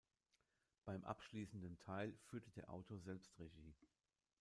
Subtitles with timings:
[0.83, 3.75] Beim abschließenden Teil führte der Autor selbst Regie.